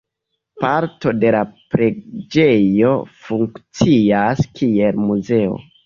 Parto 0.63 1.11
de 1.23 1.33
la 1.35 1.41
preĝejo 1.75 2.97
funkcias 3.29 4.47
kiel 4.59 5.03
muzeo. 5.09 5.67